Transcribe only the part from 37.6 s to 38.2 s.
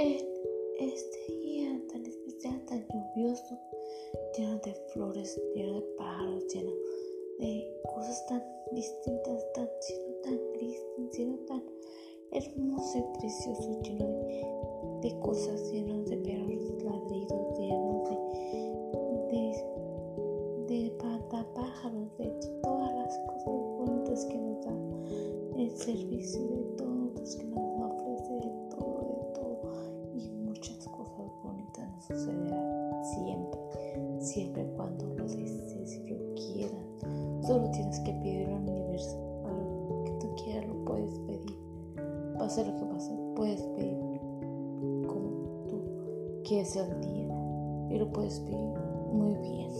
tienes que